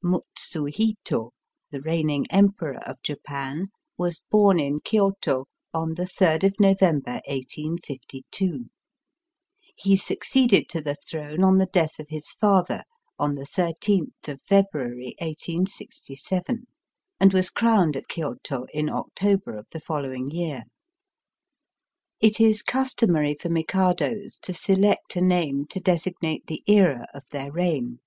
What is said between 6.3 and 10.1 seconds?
of November, 1862. He